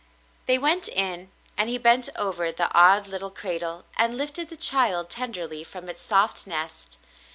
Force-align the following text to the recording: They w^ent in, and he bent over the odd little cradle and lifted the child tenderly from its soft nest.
They 0.47 0.57
w^ent 0.57 0.89
in, 0.89 1.31
and 1.55 1.69
he 1.69 1.77
bent 1.77 2.09
over 2.15 2.51
the 2.51 2.73
odd 2.75 3.05
little 3.05 3.29
cradle 3.29 3.83
and 3.97 4.17
lifted 4.17 4.49
the 4.49 4.57
child 4.57 5.11
tenderly 5.11 5.63
from 5.63 5.87
its 5.87 6.01
soft 6.01 6.47
nest. 6.47 6.97